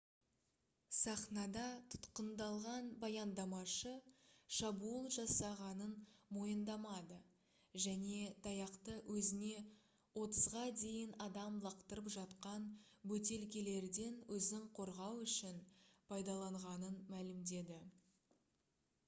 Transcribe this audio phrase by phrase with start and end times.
[0.97, 1.63] сахнада
[1.95, 3.91] тұтқындалған баяндамашы
[4.59, 5.91] шабуыл жасағанын
[6.37, 7.17] мойындамады
[7.85, 9.51] және таяқты өзіне
[10.23, 12.65] отызға дейін адам лақтырып жатқан
[13.13, 15.61] бөтелкелерден өзін қорғау үшін
[16.15, 17.79] пайдаланғанын мәлімдеді